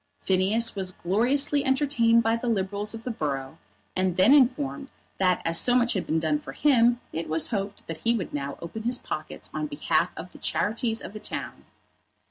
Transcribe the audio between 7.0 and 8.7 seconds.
it was hoped that he would now